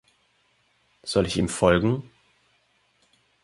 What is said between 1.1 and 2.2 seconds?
ich ihm folgen?